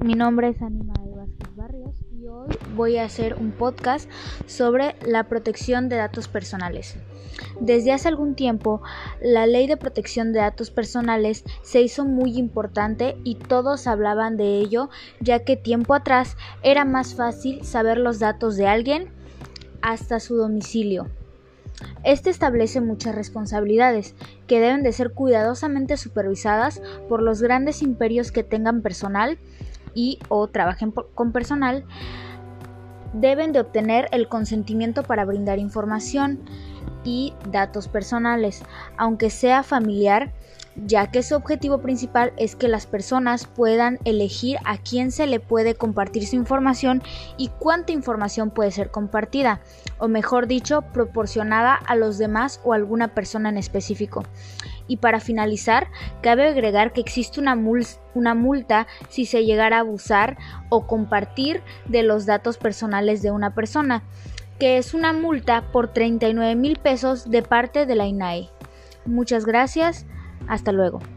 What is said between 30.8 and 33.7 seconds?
con personal deben de